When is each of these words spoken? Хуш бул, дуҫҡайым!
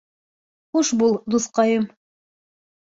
Хуш 0.71 0.91
бул, 1.03 1.15
дуҫҡайым! 1.37 1.89